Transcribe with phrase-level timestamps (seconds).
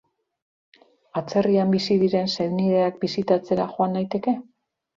[1.21, 4.39] Atzerrian bizi diren senideak bisitatzera joan naiteke?